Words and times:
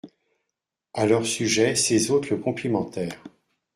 À 0.95 1.05
leur 1.05 1.27
sujet 1.27 1.75
ses 1.75 2.09
hôtes 2.09 2.31
le 2.31 2.37
complimentèrent. 2.37 3.21